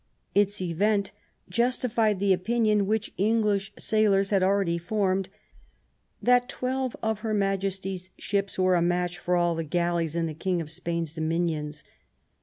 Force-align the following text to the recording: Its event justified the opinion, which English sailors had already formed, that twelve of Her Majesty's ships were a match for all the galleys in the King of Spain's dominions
Its 0.33 0.59
event 0.59 1.11
justified 1.47 2.17
the 2.19 2.33
opinion, 2.33 2.87
which 2.87 3.13
English 3.19 3.71
sailors 3.77 4.31
had 4.31 4.41
already 4.41 4.79
formed, 4.79 5.29
that 6.19 6.49
twelve 6.49 6.95
of 7.03 7.19
Her 7.19 7.35
Majesty's 7.35 8.09
ships 8.17 8.57
were 8.57 8.73
a 8.73 8.81
match 8.81 9.19
for 9.19 9.35
all 9.35 9.53
the 9.53 9.63
galleys 9.63 10.15
in 10.15 10.25
the 10.25 10.33
King 10.33 10.59
of 10.59 10.71
Spain's 10.71 11.13
dominions 11.13 11.83